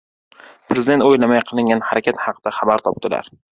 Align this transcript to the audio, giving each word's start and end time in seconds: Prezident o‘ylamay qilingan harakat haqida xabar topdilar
Prezident 0.73 1.05
o‘ylamay 1.09 1.43
qilingan 1.51 1.85
harakat 1.91 2.25
haqida 2.25 2.57
xabar 2.63 2.87
topdilar 2.89 3.33